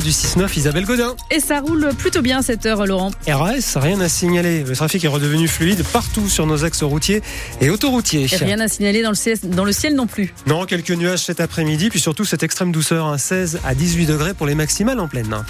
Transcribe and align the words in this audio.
du 0.00 0.10
6-9, 0.10 0.58
Isabelle 0.58 0.84
Godin. 0.84 1.14
Et 1.30 1.40
ça 1.40 1.60
roule 1.60 1.88
plutôt 1.98 2.22
bien 2.22 2.38
à 2.38 2.42
cette 2.42 2.66
heure, 2.66 2.86
Laurent. 2.86 3.10
RAS, 3.26 3.76
rien 3.76 4.00
à 4.00 4.08
signaler. 4.08 4.64
Le 4.64 4.74
trafic 4.74 5.04
est 5.04 5.08
redevenu 5.08 5.48
fluide 5.48 5.82
partout 5.92 6.28
sur 6.28 6.46
nos 6.46 6.64
axes 6.64 6.82
routiers 6.82 7.22
et 7.60 7.70
autoroutiers. 7.70 8.26
Et 8.30 8.36
rien 8.36 8.60
à 8.60 8.68
signaler 8.68 9.02
dans 9.02 9.10
le, 9.10 9.16
ciel, 9.16 9.38
dans 9.42 9.64
le 9.64 9.72
ciel 9.72 9.94
non 9.94 10.06
plus. 10.06 10.34
Non, 10.46 10.66
quelques 10.66 10.90
nuages 10.90 11.24
cet 11.24 11.40
après-midi, 11.40 11.90
puis 11.90 12.00
surtout 12.00 12.24
cette 12.24 12.42
extrême 12.42 12.72
douceur, 12.72 13.06
un 13.06 13.18
16 13.18 13.60
à 13.64 13.74
18 13.74 14.06
degrés 14.06 14.34
pour 14.34 14.46
les 14.46 14.54
maximales 14.54 15.00
en 15.00 15.08
pleine. 15.08 15.44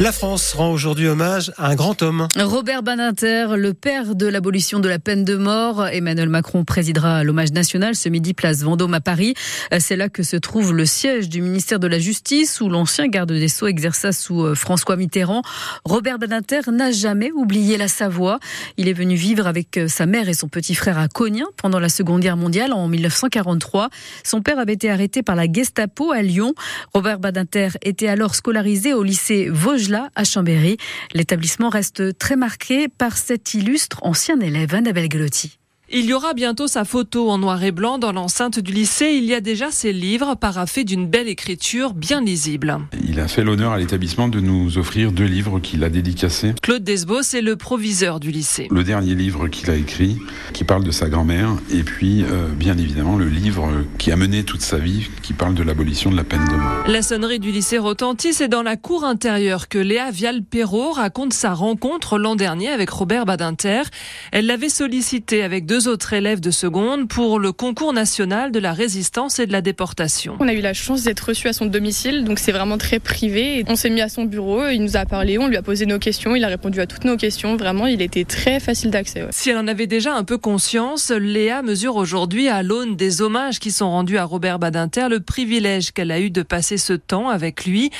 La 0.00 0.12
France 0.12 0.52
rend 0.52 0.70
aujourd'hui 0.70 1.08
hommage 1.08 1.50
à 1.56 1.70
un 1.70 1.74
grand 1.74 2.02
homme. 2.02 2.28
Robert 2.38 2.84
Badinter, 2.84 3.56
le 3.56 3.74
père 3.74 4.14
de 4.14 4.28
l'abolition 4.28 4.78
de 4.78 4.88
la 4.88 5.00
peine 5.00 5.24
de 5.24 5.34
mort. 5.34 5.88
Emmanuel 5.88 6.28
Macron 6.28 6.64
présidera 6.64 7.24
l'hommage 7.24 7.50
national 7.50 7.96
ce 7.96 8.08
midi 8.08 8.32
place 8.32 8.62
Vendôme 8.62 8.94
à 8.94 9.00
Paris. 9.00 9.34
C'est 9.80 9.96
là 9.96 10.08
que 10.08 10.22
se 10.22 10.36
trouve 10.36 10.72
le 10.72 10.86
siège 10.86 11.28
du 11.28 11.42
ministère 11.42 11.80
de 11.80 11.88
la 11.88 11.98
Justice 11.98 12.60
où 12.60 12.68
l'ancien 12.68 13.08
garde 13.08 13.32
des 13.32 13.48
Sceaux 13.48 13.66
exerça 13.66 14.12
sous 14.12 14.44
euh, 14.44 14.54
François 14.54 14.94
Mitterrand. 14.94 15.42
Robert 15.84 16.20
Badinter 16.20 16.60
n'a 16.70 16.92
jamais 16.92 17.32
oublié 17.32 17.76
la 17.76 17.88
Savoie. 17.88 18.38
Il 18.76 18.86
est 18.86 18.92
venu 18.92 19.16
vivre 19.16 19.48
avec 19.48 19.78
euh, 19.78 19.88
sa 19.88 20.06
mère 20.06 20.28
et 20.28 20.34
son 20.34 20.46
petit 20.46 20.76
frère 20.76 20.98
à 20.98 21.08
Cognin 21.08 21.46
pendant 21.56 21.80
la 21.80 21.88
Seconde 21.88 22.20
Guerre 22.20 22.36
mondiale 22.36 22.72
en 22.72 22.86
1943. 22.86 23.88
Son 24.22 24.42
père 24.42 24.60
avait 24.60 24.74
été 24.74 24.90
arrêté 24.90 25.24
par 25.24 25.34
la 25.34 25.52
Gestapo 25.52 26.12
à 26.12 26.22
Lyon. 26.22 26.54
Robert 26.94 27.18
Badinter 27.18 27.70
était 27.82 28.06
alors 28.06 28.36
scolarisé 28.36 28.94
au 28.94 29.02
lycée 29.02 29.48
Vosges 29.50 29.87
à 30.14 30.24
Chambéry. 30.24 30.76
L'établissement 31.14 31.68
reste 31.68 32.18
très 32.18 32.36
marqué 32.36 32.88
par 32.88 33.16
cet 33.16 33.54
illustre 33.54 33.98
ancien 34.02 34.40
élève, 34.40 34.74
Annabelle 34.74 35.10
Gelotti. 35.10 35.58
Il 35.90 36.04
y 36.04 36.12
aura 36.12 36.34
bientôt 36.34 36.66
sa 36.66 36.84
photo 36.84 37.30
en 37.30 37.38
noir 37.38 37.64
et 37.64 37.72
blanc 37.72 37.96
dans 37.96 38.12
l'enceinte 38.12 38.58
du 38.58 38.72
lycée. 38.72 39.12
Il 39.14 39.24
y 39.24 39.32
a 39.32 39.40
déjà 39.40 39.70
ses 39.70 39.94
livres 39.94 40.34
paraffés 40.34 40.84
d'une 40.84 41.06
belle 41.06 41.28
écriture 41.28 41.94
bien 41.94 42.20
lisible. 42.20 42.76
Il 43.08 43.18
a 43.20 43.26
fait 43.26 43.42
l'honneur 43.42 43.72
à 43.72 43.78
l'établissement 43.78 44.28
de 44.28 44.38
nous 44.38 44.76
offrir 44.76 45.12
deux 45.12 45.24
livres 45.24 45.60
qu'il 45.60 45.82
a 45.84 45.88
dédicacés. 45.88 46.52
Claude 46.60 46.84
Desbos 46.84 47.34
est 47.34 47.40
le 47.40 47.56
proviseur 47.56 48.20
du 48.20 48.30
lycée. 48.30 48.68
Le 48.70 48.84
dernier 48.84 49.14
livre 49.14 49.48
qu'il 49.48 49.70
a 49.70 49.76
écrit, 49.76 50.18
qui 50.52 50.62
parle 50.64 50.84
de 50.84 50.90
sa 50.90 51.08
grand-mère, 51.08 51.54
et 51.70 51.82
puis 51.82 52.22
euh, 52.22 52.48
bien 52.52 52.76
évidemment 52.76 53.16
le 53.16 53.28
livre 53.28 53.72
qui 53.96 54.12
a 54.12 54.16
mené 54.16 54.44
toute 54.44 54.60
sa 54.60 54.76
vie, 54.76 55.08
qui 55.22 55.32
parle 55.32 55.54
de 55.54 55.62
l'abolition 55.62 56.10
de 56.10 56.16
la 56.16 56.24
peine 56.24 56.44
de 56.44 56.54
mort. 56.54 56.84
La 56.86 57.00
sonnerie 57.00 57.38
du 57.38 57.50
lycée 57.50 57.78
retentit, 57.78 58.34
c'est 58.34 58.48
dans 58.48 58.62
la 58.62 58.76
cour 58.76 59.04
intérieure 59.04 59.68
que 59.68 59.78
Léa 59.78 60.10
Vial-Perrault 60.10 60.92
raconte 60.92 61.32
sa 61.32 61.54
rencontre 61.54 62.18
l'an 62.18 62.36
dernier 62.36 62.68
avec 62.68 62.90
Robert 62.90 63.24
Badinter. 63.24 63.84
Elle 64.32 64.44
l'avait 64.44 64.68
sollicité 64.68 65.42
avec 65.42 65.64
deux 65.64 65.77
autres 65.86 66.12
élèves 66.12 66.40
de 66.40 66.50
seconde 66.50 67.08
pour 67.08 67.38
le 67.38 67.52
concours 67.52 67.92
national 67.92 68.50
de 68.50 68.58
la 68.58 68.72
résistance 68.72 69.38
et 69.38 69.46
de 69.46 69.52
la 69.52 69.60
déportation. 69.60 70.36
On 70.40 70.48
a 70.48 70.52
eu 70.52 70.60
la 70.60 70.74
chance 70.74 71.02
d'être 71.02 71.20
reçus 71.20 71.48
à 71.48 71.52
son 71.52 71.66
domicile, 71.66 72.24
donc 72.24 72.38
c'est 72.38 72.52
vraiment 72.52 72.78
très 72.78 72.98
privé. 72.98 73.64
On 73.68 73.76
s'est 73.76 73.90
mis 73.90 74.00
à 74.00 74.08
son 74.08 74.24
bureau, 74.24 74.66
il 74.66 74.82
nous 74.82 74.96
a 74.96 75.04
parlé, 75.04 75.38
on 75.38 75.46
lui 75.46 75.56
a 75.56 75.62
posé 75.62 75.86
nos 75.86 75.98
questions, 75.98 76.34
il 76.34 76.42
a 76.44 76.48
répondu 76.48 76.80
à 76.80 76.86
toutes 76.86 77.04
nos 77.04 77.16
questions. 77.16 77.56
Vraiment, 77.56 77.86
il 77.86 78.02
était 78.02 78.24
très 78.24 78.58
facile 78.58 78.90
d'accès. 78.90 79.24
Si 79.30 79.50
elle 79.50 79.58
en 79.58 79.68
avait 79.68 79.86
déjà 79.86 80.14
un 80.14 80.24
peu 80.24 80.38
conscience, 80.38 81.10
Léa 81.10 81.62
mesure 81.62 81.96
aujourd'hui 81.96 82.48
à 82.48 82.62
l'aune 82.62 82.96
des 82.96 83.22
hommages 83.22 83.60
qui 83.60 83.70
sont 83.70 83.90
rendus 83.90 84.18
à 84.18 84.24
Robert 84.24 84.58
Badinter 84.58 85.08
le 85.08 85.20
privilège 85.20 85.92
qu'elle 85.92 86.10
a 86.10 86.20
eu 86.20 86.30
de 86.30 86.42
passer 86.42 86.78
ce 86.78 86.94
temps 86.94 87.28
avec 87.28 87.66
lui. 87.66 87.90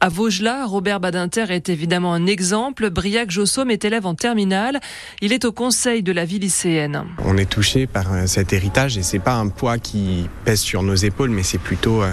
À 0.00 0.08
Vaugelas, 0.08 0.66
Robert 0.66 1.00
Badinter 1.00 1.46
est 1.50 1.68
évidemment 1.68 2.14
un 2.14 2.26
exemple. 2.26 2.90
Briac 2.90 3.30
Jossaume 3.30 3.70
est 3.70 3.84
élève 3.84 4.06
en 4.06 4.14
terminale. 4.14 4.80
Il 5.20 5.32
est 5.32 5.44
au 5.44 5.52
conseil 5.52 6.02
de 6.02 6.12
la 6.12 6.24
vie 6.24 6.38
lycéenne 6.38 7.04
on 7.26 7.36
est 7.36 7.50
touché 7.50 7.86
par 7.86 8.12
euh, 8.12 8.26
cet 8.26 8.52
héritage 8.52 8.96
et 8.96 9.02
c'est 9.02 9.18
pas 9.18 9.34
un 9.34 9.48
poids 9.48 9.78
qui 9.78 10.28
pèse 10.44 10.60
sur 10.60 10.82
nos 10.82 10.94
épaules, 10.94 11.30
mais 11.30 11.42
c'est 11.42 11.58
plutôt 11.58 12.02
euh, 12.02 12.12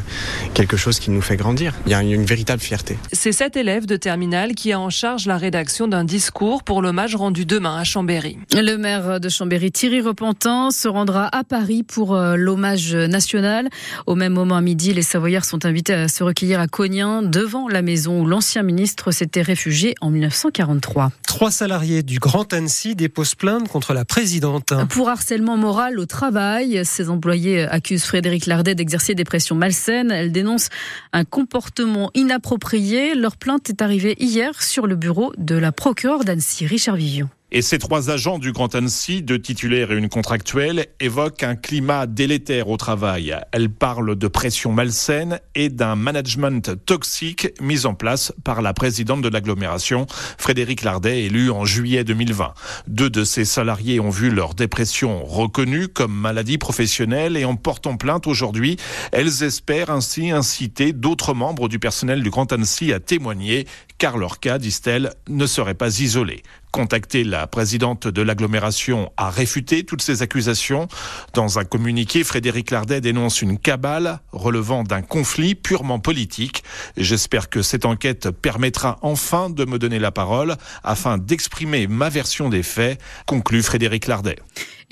quelque 0.54 0.76
chose 0.76 1.00
qui 1.00 1.12
nous 1.12 1.22
fait 1.22 1.38
grandir. 1.38 1.74
Il 1.86 1.92
y 1.92 1.96
a 1.96 2.02
une 2.02 2.26
véritable 2.26 2.62
fierté. 2.62 2.98
C'est 3.12 3.32
cet 3.32 3.56
élève 3.56 3.86
de 3.86 3.96
terminale 3.96 4.56
qui 4.56 4.74
a 4.74 4.80
en 4.80 4.90
charge 4.90 5.28
la 5.28 5.38
rédaction 5.38 5.88
d'un 5.88 6.04
discours 6.04 6.64
pour 6.64 6.82
l'hommage 6.82 7.16
rendu 7.16 7.46
demain 7.46 7.78
à 7.78 7.84
Chambéry. 7.84 8.38
Le 8.54 8.76
maire 8.76 9.20
de 9.20 9.30
Chambéry, 9.30 9.72
Thierry 9.72 10.02
Repentin, 10.02 10.72
se 10.72 10.88
rendra 10.88 11.30
à 11.36 11.44
Paris 11.44 11.84
pour 11.84 12.16
euh, 12.16 12.36
l'hommage 12.36 12.96
national. 12.96 13.70
Au 14.08 14.16
même 14.16 14.34
moment 14.34 14.58
à 14.58 14.62
midi, 14.62 14.94
les 14.94 15.04
Savoyards 15.04 15.46
sont 15.46 15.66
invités 15.66 15.94
à 15.94 16.08
se 16.08 16.24
recueillir 16.24 16.60
à 16.60 16.68
Cognin, 16.68 17.22
devant 17.22 17.68
la 17.68 17.82
maison 17.82 18.22
où 18.22 18.26
l'ancien 18.26 18.64
ministre 18.64 19.12
s'était 19.12 19.42
réfugié 19.42 19.94
en 20.02 20.10
1943. 20.10 21.12
Trois 21.28 21.52
salariés 21.52 22.04
du 22.04 22.20
Grand 22.20 22.52
Annecy 22.54 22.96
déposent 22.96 23.36
plainte 23.36 23.68
contre 23.68 23.94
la 23.94 24.06
présidente. 24.06 24.74
Pour 24.90 25.03
harcèlement 25.10 25.58
moral 25.58 26.00
au 26.00 26.06
travail. 26.06 26.84
Ses 26.86 27.10
employés 27.10 27.64
accusent 27.64 28.06
Frédéric 28.06 28.46
Lardet 28.46 28.76
d'exercer 28.76 29.16
des 29.16 29.24
pressions 29.24 29.56
malsaines. 29.56 30.12
Elle 30.12 30.32
dénonce 30.32 30.70
un 31.12 31.26
comportement 31.26 32.12
inapproprié. 32.14 33.16
Leur 33.16 33.38
plainte 33.38 33.70
est 33.70 33.82
arrivée 33.82 34.16
hier 34.20 34.62
sur 34.62 34.88
le 34.88 34.96
bureau 34.96 35.34
de 35.38 35.56
la 35.56 35.72
procureure 35.72 36.24
d'Annecy, 36.24 36.66
Richard 36.66 36.96
Vivion. 36.96 37.30
Et 37.56 37.62
ces 37.62 37.78
trois 37.78 38.10
agents 38.10 38.40
du 38.40 38.52
Grand 38.52 38.74
Annecy, 38.74 39.22
deux 39.22 39.38
titulaires 39.38 39.92
et 39.92 39.96
une 39.96 40.10
contractuelle, 40.10 40.88
évoquent 41.00 41.44
un 41.44 41.56
climat 41.56 42.08
délétère 42.08 42.68
au 42.68 42.78
travail. 42.78 43.38
Elles 43.52 43.70
parlent 43.70 44.16
de 44.16 44.28
pression 44.28 44.72
malsaine 44.72 45.40
et 45.54 45.70
d'un 45.70 45.96
management 45.96 46.84
toxique 46.88 47.50
mis 47.62 47.86
en 47.86 47.94
place 47.94 48.34
par 48.44 48.64
la 48.64 48.74
présidente 48.74 49.22
de 49.22 49.30
l'agglomération, 49.30 50.08
Frédéric 50.40 50.82
Lardet, 50.82 51.26
élue 51.26 51.52
en 51.52 51.64
juillet 51.64 52.04
2020. 52.04 52.56
Deux 52.88 53.12
de 53.12 53.24
ces 53.24 53.46
salariés 53.46 54.00
ont 54.00 54.10
vu 54.10 54.32
leur 54.32 54.56
dépression 54.56 55.24
reconnue 55.24 55.90
comme 55.90 56.12
maladie 56.12 56.58
professionnelle 56.58 57.38
et 57.38 57.46
en 57.46 57.56
portant 57.56 57.98
plainte 57.98 58.26
aujourd'hui, 58.26 58.78
elles 59.12 59.44
espèrent 59.44 59.92
ainsi 59.92 60.32
inciter 60.32 60.92
d'autres 60.92 61.36
membres 61.36 61.70
du 61.70 61.78
personnel 61.78 62.24
du 62.24 62.32
Grand 62.32 62.52
Annecy 62.52 62.92
à 62.94 63.00
témoigner, 63.00 63.68
car 64.00 64.18
leur 64.18 64.40
cas, 64.40 64.58
disent-elles, 64.58 65.14
ne 65.30 65.46
serait 65.46 65.76
pas 65.76 66.00
isolé 66.00 66.42
contacté, 66.74 67.24
la 67.24 67.43
présidente 67.48 68.08
de 68.08 68.22
l'agglomération 68.22 69.12
a 69.18 69.30
réfuté 69.30 69.84
toutes 69.84 70.02
ces 70.02 70.22
accusations. 70.22 70.88
Dans 71.34 71.60
un 71.60 71.64
communiqué, 71.64 72.24
Frédéric 72.24 72.72
Lardet 72.72 73.02
dénonce 73.02 73.42
une 73.42 73.58
cabale 73.58 74.20
relevant 74.32 74.84
d'un 74.84 75.02
conflit 75.02 75.56
purement 75.56 76.00
politique. 76.00 76.64
J'espère 76.98 77.50
que 77.50 77.62
cette 77.62 77.86
enquête 77.86 78.30
permettra 78.30 78.98
enfin 79.02 79.50
de 79.50 79.66
me 79.66 79.80
donner 79.80 80.00
la 80.00 80.12
parole 80.12 80.56
afin 80.84 81.18
d'exprimer 81.18 81.88
ma 81.88 82.10
version 82.10 82.50
des 82.50 82.64
faits, 82.64 83.00
conclut 83.26 83.64
Frédéric 83.64 84.08
Lardet. 84.08 84.38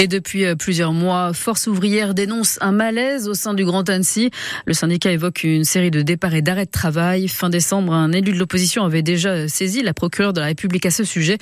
Et 0.02 0.08
depuis 0.08 0.46
euh, 0.46 0.56
plusieurs 0.56 0.94
mois, 0.94 1.32
Force 1.32 1.68
ouvrière 1.68 2.16
dénonce 2.16 2.58
un 2.60 2.72
malaise 2.72 3.28
au 3.28 3.36
sein 3.36 3.54
du 3.54 3.66
Grand 3.66 3.88
Annecy. 3.88 4.32
Le 4.66 4.74
syndicat 4.74 5.12
évoque 5.12 5.44
une 5.44 5.64
série 5.64 5.92
de 5.92 6.02
départs 6.02 6.34
et 6.34 6.42
d'arrêts 6.42 6.66
de 6.66 6.72
travail. 6.72 7.28
Fin 7.28 7.52
décembre, 7.52 7.94
un 7.94 8.12
élu 8.12 8.32
de 8.32 8.40
l'opposition 8.40 8.84
avait 8.84 9.04
déjà 9.04 9.48
saisi 9.48 9.84
la 9.84 9.94
procureure 9.94 10.34
de 10.34 10.40
la 10.40 10.48
République 10.48 10.88
à 10.88 10.90
ce 10.90 11.04
sujet. 11.04 11.38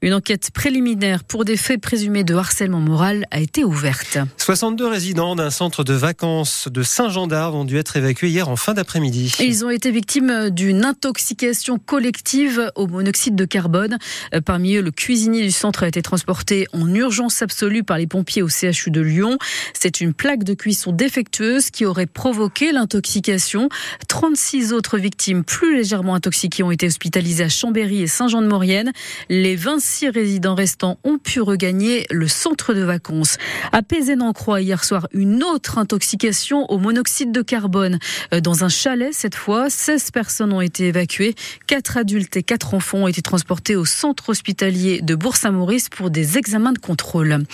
Une 0.00 0.14
enquête 0.14 0.52
préliminaire 0.54 1.24
pour 1.24 1.44
des 1.44 1.56
faits 1.56 1.80
présumés 1.80 2.22
de 2.22 2.36
harcèlement 2.36 2.78
moral 2.78 3.26
a 3.32 3.40
été 3.40 3.64
ouverte. 3.64 4.18
62 4.36 4.86
résidents 4.86 5.34
d'un 5.34 5.50
centre 5.50 5.82
de 5.82 5.94
vacances 5.94 6.68
de 6.70 6.84
Saint-Jean-d'Arve 6.84 7.56
ont 7.56 7.64
dû 7.64 7.78
être 7.78 7.96
évacués 7.96 8.28
hier 8.28 8.48
en 8.48 8.54
fin 8.54 8.74
d'après-midi. 8.74 9.34
Ils 9.40 9.64
ont 9.64 9.70
été 9.70 9.90
victimes 9.90 10.50
d'une 10.50 10.84
intoxication 10.84 11.80
collective 11.80 12.70
au 12.76 12.86
monoxyde 12.86 13.34
de 13.34 13.44
carbone. 13.44 13.98
Euh, 14.32 14.40
parmi 14.40 14.76
eux, 14.76 14.82
le 14.82 14.92
cuisinier 14.92 15.42
du 15.42 15.50
centre 15.50 15.82
a 15.82 15.88
été 15.88 16.00
transporté 16.00 16.68
en 16.72 16.94
urgence 16.94 17.42
absolue 17.42 17.82
par 17.82 17.98
les 17.98 18.03
pompiers 18.06 18.42
au 18.42 18.48
CHU 18.48 18.90
de 18.90 19.00
Lyon. 19.00 19.38
C'est 19.72 20.00
une 20.00 20.14
plaque 20.14 20.44
de 20.44 20.54
cuisson 20.54 20.92
défectueuse 20.92 21.70
qui 21.70 21.84
aurait 21.84 22.06
provoqué 22.06 22.72
l'intoxication. 22.72 23.68
36 24.08 24.72
autres 24.72 24.98
victimes 24.98 25.44
plus 25.44 25.76
légèrement 25.76 26.14
intoxiquées 26.14 26.62
ont 26.62 26.70
été 26.70 26.86
hospitalisées 26.86 27.44
à 27.44 27.48
Chambéry 27.48 28.02
et 28.02 28.06
Saint-Jean-de-Maurienne. 28.06 28.92
Les 29.28 29.56
26 29.56 30.08
résidents 30.08 30.54
restants 30.54 30.98
ont 31.04 31.18
pu 31.18 31.40
regagner 31.40 32.06
le 32.10 32.28
centre 32.28 32.74
de 32.74 32.82
vacances. 32.82 33.36
À 33.72 33.82
Pézénan-Croix, 33.82 34.60
hier 34.60 34.84
soir, 34.84 35.08
une 35.12 35.42
autre 35.42 35.78
intoxication 35.78 36.70
au 36.70 36.78
monoxyde 36.78 37.32
de 37.32 37.42
carbone. 37.42 37.98
Euh, 38.32 38.40
dans 38.40 38.64
un 38.64 38.68
chalet, 38.68 39.12
cette 39.12 39.34
fois, 39.34 39.70
16 39.70 40.10
personnes 40.10 40.52
ont 40.52 40.60
été 40.60 40.88
évacuées. 40.88 41.34
4 41.66 41.98
adultes 41.98 42.36
et 42.36 42.42
4 42.42 42.74
enfants 42.74 42.98
ont 42.98 43.08
été 43.08 43.22
transportés 43.22 43.76
au 43.76 43.84
centre 43.84 44.30
hospitalier 44.30 45.00
de 45.02 45.14
Bourg-Saint-Maurice 45.14 45.88
pour 45.88 46.10
des 46.10 46.38
examens 46.38 46.72
de 46.72 46.78
contrôle. 46.78 47.44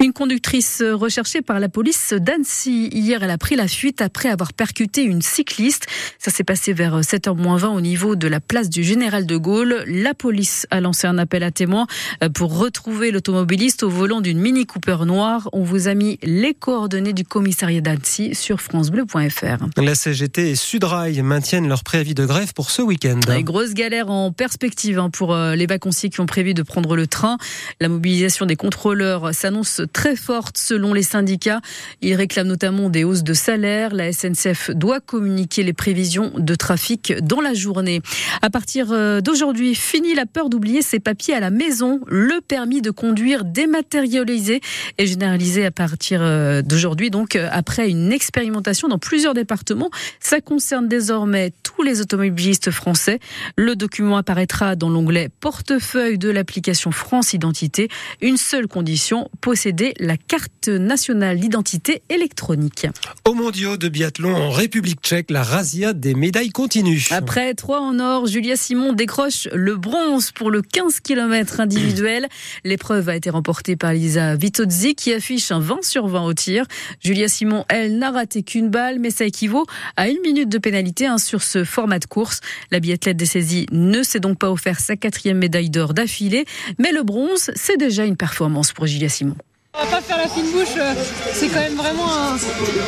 Une 0.00 0.12
conductrice 0.12 0.82
recherchée 0.82 1.42
par 1.42 1.60
la 1.60 1.68
police 1.68 2.12
d'Annecy. 2.12 2.88
Hier, 2.92 3.22
elle 3.22 3.30
a 3.30 3.38
pris 3.38 3.56
la 3.56 3.68
fuite 3.68 4.00
après 4.00 4.28
avoir 4.28 4.52
percuté 4.52 5.02
une 5.02 5.22
cycliste. 5.22 5.86
Ça 6.18 6.30
s'est 6.30 6.44
passé 6.44 6.72
vers 6.72 7.00
7h20 7.00 7.66
au 7.66 7.80
niveau 7.80 8.16
de 8.16 8.28
la 8.28 8.40
place 8.40 8.68
du 8.68 8.82
Général 8.82 9.26
de 9.26 9.36
Gaulle. 9.36 9.84
La 9.86 10.14
police 10.14 10.66
a 10.70 10.80
lancé 10.80 11.06
un 11.06 11.18
appel 11.18 11.42
à 11.42 11.50
témoins 11.50 11.86
pour 12.34 12.58
retrouver 12.58 13.10
l'automobiliste 13.10 13.82
au 13.82 13.88
volant 13.88 14.20
d'une 14.20 14.38
Mini 14.38 14.66
Cooper 14.66 15.04
noire. 15.04 15.48
On 15.52 15.62
vous 15.62 15.88
a 15.88 15.94
mis 15.94 16.18
les 16.22 16.54
coordonnées 16.54 17.12
du 17.12 17.24
commissariat 17.24 17.80
d'Annecy 17.80 18.34
sur 18.34 18.60
francebleu.fr. 18.60 19.66
La 19.76 19.94
CGT 19.94 20.50
et 20.50 20.56
Sudrail 20.56 21.22
maintiennent 21.22 21.68
leur 21.68 21.84
préavis 21.84 22.14
de 22.14 22.24
grève 22.26 22.52
pour 22.54 22.70
ce 22.70 22.82
week-end. 22.82 23.20
Grosse 23.42 23.74
galère 23.74 24.10
en 24.10 24.32
perspective 24.32 24.98
hein, 24.98 25.10
pour 25.10 25.34
euh, 25.34 25.54
les 25.54 25.66
vacanciers 25.66 26.10
qui 26.10 26.20
ont 26.20 26.26
prévu 26.26 26.54
de 26.54 26.62
prendre 26.62 26.96
le 26.96 27.06
train. 27.06 27.38
La 27.80 27.88
mobilisation 27.88 28.46
des 28.46 28.56
contrôleurs 28.56 29.34
s'annonce 29.34 29.71
très 29.92 30.16
forte 30.16 30.58
selon 30.58 30.92
les 30.92 31.02
syndicats. 31.02 31.60
Ils 32.00 32.14
réclament 32.14 32.48
notamment 32.48 32.90
des 32.90 33.04
hausses 33.04 33.22
de 33.22 33.34
salaire. 33.34 33.94
La 33.94 34.12
SNCF 34.12 34.70
doit 34.70 35.00
communiquer 35.00 35.62
les 35.62 35.72
prévisions 35.72 36.32
de 36.36 36.54
trafic 36.54 37.14
dans 37.22 37.40
la 37.40 37.54
journée. 37.54 38.00
À 38.42 38.50
partir 38.50 38.92
euh, 38.92 39.20
d'aujourd'hui, 39.20 39.74
fini 39.74 40.14
la 40.14 40.26
peur 40.26 40.48
d'oublier 40.48 40.82
ses 40.82 41.00
papiers 41.00 41.34
à 41.34 41.40
la 41.40 41.50
maison. 41.50 42.00
Le 42.06 42.40
permis 42.40 42.82
de 42.82 42.90
conduire 42.90 43.44
dématérialisé 43.44 44.60
est 44.98 45.06
généralisé 45.06 45.64
à 45.64 45.70
partir 45.70 46.20
euh, 46.22 46.62
d'aujourd'hui. 46.62 47.10
Donc, 47.10 47.36
euh, 47.36 47.48
après 47.50 47.88
une 47.88 48.12
expérimentation 48.12 48.88
dans 48.88 48.98
plusieurs 48.98 49.34
départements, 49.34 49.90
ça 50.20 50.40
concerne 50.40 50.88
désormais 50.88 51.52
tous 51.62 51.82
les 51.82 52.00
automobilistes 52.00 52.70
français. 52.70 53.20
Le 53.56 53.76
document 53.76 54.16
apparaîtra 54.16 54.76
dans 54.76 54.88
l'onglet 54.88 55.28
portefeuille 55.40 56.18
de 56.18 56.30
l'application 56.30 56.90
France 56.90 57.32
Identité. 57.32 57.88
Une 58.20 58.36
seule 58.36 58.66
condition, 58.66 59.28
posséder 59.62 59.94
la 60.00 60.16
carte 60.16 60.66
nationale 60.66 61.38
d'identité 61.38 62.02
électronique. 62.08 62.88
Au 63.24 63.32
mondiaux 63.32 63.76
de 63.76 63.88
biathlon 63.88 64.34
en 64.34 64.50
République 64.50 65.00
tchèque, 65.00 65.30
la 65.30 65.44
razzia 65.44 65.92
des 65.92 66.14
médailles 66.14 66.50
continue. 66.50 67.06
Après 67.12 67.54
trois 67.54 67.80
en 67.80 68.00
or, 68.00 68.26
Julia 68.26 68.56
Simon 68.56 68.92
décroche 68.92 69.46
le 69.52 69.76
bronze 69.76 70.32
pour 70.32 70.50
le 70.50 70.62
15 70.62 70.98
km 70.98 71.60
individuel. 71.60 72.26
L'épreuve 72.64 73.08
a 73.08 73.14
été 73.14 73.30
remportée 73.30 73.76
par 73.76 73.92
Lisa 73.92 74.34
Vitozzi 74.34 74.96
qui 74.96 75.12
affiche 75.12 75.52
un 75.52 75.60
20 75.60 75.84
sur 75.84 76.08
20 76.08 76.24
au 76.24 76.34
tir. 76.34 76.64
Julia 77.00 77.28
Simon, 77.28 77.64
elle, 77.68 77.98
n'a 77.98 78.10
raté 78.10 78.42
qu'une 78.42 78.68
balle, 78.68 78.98
mais 78.98 79.10
ça 79.10 79.26
équivaut 79.26 79.66
à 79.96 80.08
une 80.08 80.20
minute 80.22 80.48
de 80.48 80.58
pénalité 80.58 81.06
hein, 81.06 81.18
sur 81.18 81.44
ce 81.44 81.62
format 81.62 82.00
de 82.00 82.06
course. 82.06 82.40
La 82.72 82.80
biathlète 82.80 83.16
des 83.16 83.26
saisies 83.26 83.66
ne 83.70 84.02
s'est 84.02 84.18
donc 84.18 84.38
pas 84.38 84.50
offert 84.50 84.80
sa 84.80 84.96
quatrième 84.96 85.38
médaille 85.38 85.70
d'or 85.70 85.94
d'affilée, 85.94 86.46
mais 86.80 86.90
le 86.90 87.04
bronze, 87.04 87.52
c'est 87.54 87.76
déjà 87.76 88.04
une 88.04 88.16
performance 88.16 88.72
pour 88.72 88.88
Julia 88.88 89.08
Simon. 89.08 89.36
On 89.74 89.84
va 89.84 89.90
pas 89.90 90.00
faire 90.02 90.18
la 90.18 90.28
fine 90.28 90.50
bouche, 90.52 90.76
euh, 90.76 90.92
c'est 91.32 91.48
quand 91.48 91.60
même 91.60 91.76
vraiment 91.76 92.36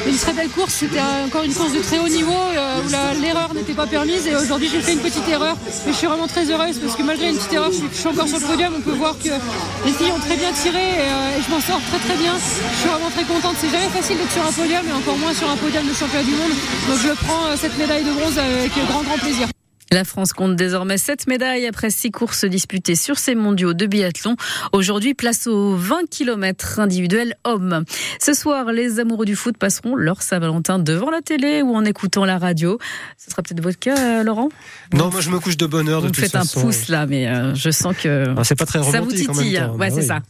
une 0.06 0.16
très 0.16 0.34
belle 0.34 0.50
course. 0.50 0.74
C'était 0.74 1.00
encore 1.24 1.42
une 1.42 1.54
course 1.54 1.72
de 1.72 1.80
très 1.80 1.98
haut 1.98 2.08
niveau 2.08 2.30
euh, 2.30 2.82
où 2.84 3.22
l'erreur 3.22 3.54
n'était 3.54 3.72
pas 3.72 3.86
permise 3.86 4.26
et 4.26 4.36
aujourd'hui 4.36 4.68
j'ai 4.70 4.82
fait 4.82 4.92
une 4.92 5.00
petite 5.00 5.26
erreur. 5.26 5.56
Mais 5.86 5.92
je 5.92 5.96
suis 5.96 6.06
vraiment 6.06 6.26
très 6.26 6.44
heureuse 6.50 6.78
parce 6.78 6.94
que 6.94 7.02
malgré 7.02 7.30
une 7.30 7.36
petite 7.36 7.54
erreur, 7.54 7.70
je 7.72 7.96
suis, 7.96 8.06
encore 8.06 8.28
sur 8.28 8.38
le 8.38 8.44
podium. 8.44 8.74
On 8.76 8.82
peut 8.82 8.92
voir 8.92 9.16
que 9.18 9.30
les 9.86 9.92
filles 9.92 10.12
ont 10.12 10.20
très 10.20 10.36
bien 10.36 10.52
tiré 10.52 10.76
et, 10.76 11.08
euh, 11.08 11.40
je 11.40 11.50
m'en 11.50 11.60
sors 11.60 11.80
très 11.88 11.98
très 12.04 12.16
bien. 12.18 12.34
Je 12.36 12.78
suis 12.78 12.88
vraiment 12.88 13.10
très 13.10 13.24
contente. 13.24 13.56
C'est 13.58 13.70
jamais 13.70 13.88
facile 13.88 14.18
d'être 14.18 14.32
sur 14.32 14.44
un 14.44 14.52
podium 14.52 14.84
et 14.86 14.92
encore 14.92 15.16
moins 15.16 15.32
sur 15.32 15.48
un 15.48 15.56
podium 15.56 15.88
de 15.88 15.94
championnat 15.94 16.24
du 16.24 16.32
monde. 16.36 16.52
Donc 16.88 16.98
je 17.00 17.12
prends 17.24 17.56
cette 17.56 17.78
médaille 17.78 18.04
de 18.04 18.12
bronze 18.12 18.38
avec 18.38 18.72
grand 18.88 19.02
grand 19.02 19.16
plaisir. 19.16 19.48
La 19.94 20.02
France 20.02 20.32
compte 20.32 20.56
désormais 20.56 20.98
7 20.98 21.28
médailles 21.28 21.68
après 21.68 21.88
6 21.88 22.10
courses 22.10 22.44
disputées 22.44 22.96
sur 22.96 23.16
ces 23.16 23.36
mondiaux 23.36 23.74
de 23.74 23.86
biathlon. 23.86 24.34
Aujourd'hui, 24.72 25.14
place 25.14 25.46
aux 25.46 25.76
20 25.76 26.10
km 26.10 26.80
individuels 26.80 27.36
hommes. 27.44 27.84
Ce 28.20 28.34
soir, 28.34 28.72
les 28.72 28.98
amoureux 28.98 29.24
du 29.24 29.36
foot 29.36 29.56
passeront 29.56 29.94
leur 29.94 30.20
Saint-Valentin 30.20 30.80
devant 30.80 31.10
la 31.10 31.20
télé 31.20 31.62
ou 31.62 31.76
en 31.76 31.84
écoutant 31.84 32.24
la 32.24 32.38
radio. 32.38 32.76
Ce 33.18 33.30
sera 33.30 33.42
peut-être 33.42 33.62
votre 33.62 33.78
cas, 33.78 34.24
Laurent? 34.24 34.48
Non, 34.92 35.12
moi 35.12 35.20
je 35.20 35.30
me 35.30 35.38
couche 35.38 35.56
de 35.56 35.66
bonne 35.66 35.88
heure. 35.88 36.00
Vous 36.00 36.10
de 36.10 36.16
faites 36.16 36.34
un 36.34 36.44
pouce 36.44 36.88
là, 36.88 37.06
mais 37.06 37.28
euh, 37.28 37.54
je 37.54 37.70
sens 37.70 37.96
que 37.96 38.34
ah, 38.36 38.42
c'est 38.42 38.56
pas 38.56 38.66
très 38.66 38.82
ça 38.82 39.00
vous 39.00 39.12
titille. 39.12 39.60
En 39.60 39.76
ouais, 39.76 39.90
bah 39.90 39.94
c'est 39.94 40.02
ça. 40.02 40.22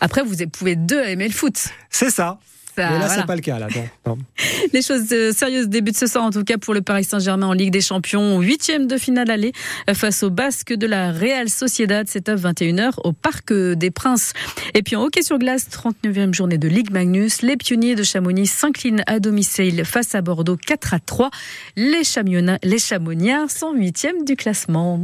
Après, 0.00 0.22
vous 0.22 0.36
pouvez 0.52 0.76
deux 0.76 1.02
aimer 1.02 1.26
le 1.26 1.34
foot. 1.34 1.56
C'est 1.90 2.10
ça. 2.10 2.38
Mais 2.76 2.98
là, 2.98 3.08
c'est 3.08 3.26
pas 3.26 3.36
le 3.36 3.40
cas. 3.40 3.58
Là. 3.58 3.68
Les 4.72 4.82
choses 4.82 5.06
euh, 5.12 5.32
sérieuses 5.32 5.68
débutent 5.68 5.96
ce 5.96 6.06
soir, 6.06 6.24
en 6.24 6.30
tout 6.30 6.44
cas 6.44 6.58
pour 6.58 6.74
le 6.74 6.82
Paris 6.82 7.04
Saint-Germain 7.04 7.46
en 7.46 7.52
Ligue 7.52 7.72
des 7.72 7.80
Champions, 7.80 8.40
huitième 8.40 8.86
de 8.86 8.96
finale 8.96 9.30
aller 9.30 9.52
euh, 9.88 9.94
face 9.94 10.22
au 10.22 10.30
Basque 10.30 10.72
de 10.72 10.86
la 10.86 11.12
Real 11.12 11.48
Sociedad. 11.48 12.06
C'est 12.08 12.28
à 12.28 12.34
21h 12.34 12.92
au 13.04 13.12
Parc 13.12 13.52
des 13.52 13.90
Princes. 13.90 14.32
Et 14.74 14.82
puis 14.82 14.96
en 14.96 15.04
hockey 15.04 15.22
sur 15.22 15.38
glace, 15.38 15.68
39e 15.70 16.34
journée 16.34 16.58
de 16.58 16.68
Ligue 16.68 16.90
Magnus. 16.90 17.42
Les 17.42 17.56
pionniers 17.56 17.94
de 17.94 18.02
Chamonix 18.02 18.46
s'inclinent 18.46 19.02
à 19.06 19.20
domicile 19.20 19.84
face 19.84 20.14
à 20.14 20.22
Bordeaux 20.22 20.56
4 20.56 20.94
à 20.94 20.98
3. 21.00 21.30
Les, 21.76 22.02
les 22.62 22.78
Chamoniards 22.78 23.50
sont 23.50 23.72
huitièmes 23.74 24.24
du 24.24 24.36
classement. 24.36 24.98